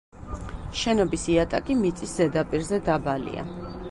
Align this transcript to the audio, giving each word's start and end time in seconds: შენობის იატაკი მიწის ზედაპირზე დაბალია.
შენობის 0.83 1.25
იატაკი 1.33 1.77
მიწის 1.83 2.15
ზედაპირზე 2.21 2.83
დაბალია. 2.91 3.49